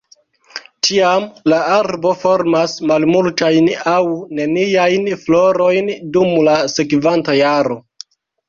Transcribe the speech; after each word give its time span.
Tiam 0.85 1.27
la 1.53 1.59
arbo 1.73 2.13
formas 2.21 2.73
malmultajn 2.91 3.69
aŭ 3.93 4.01
neniajn 4.41 5.07
florojn 5.27 5.93
dum 6.17 6.33
la 6.49 6.57
sekvanta 6.79 7.41
jaro. 7.45 7.79